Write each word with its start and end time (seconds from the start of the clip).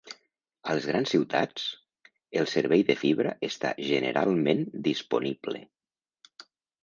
A 0.71 0.75
les 0.77 0.85
grans 0.91 1.11
ciutats, 1.15 1.65
el 2.41 2.47
servei 2.53 2.85
de 2.87 2.95
fibra 3.01 3.33
està 3.49 3.73
generalment 3.89 4.65
disponible. 4.89 5.61